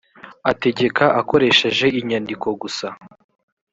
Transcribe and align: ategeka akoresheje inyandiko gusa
ategeka 0.51 1.05
akoresheje 1.21 1.85
inyandiko 1.99 2.47
gusa 2.61 2.87